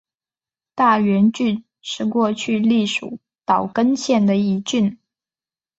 [0.73, 4.97] 大原郡是过去隶属岛根县的一郡。